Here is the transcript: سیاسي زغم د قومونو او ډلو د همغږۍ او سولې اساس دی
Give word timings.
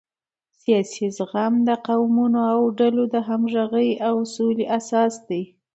سیاسي 0.61 1.05
زغم 1.17 1.53
د 1.67 1.69
قومونو 1.87 2.39
او 2.53 2.61
ډلو 2.79 3.03
د 3.13 3.15
همغږۍ 3.27 3.89
او 4.07 4.15
سولې 4.35 4.65
اساس 4.77 5.13
دی 5.27 5.43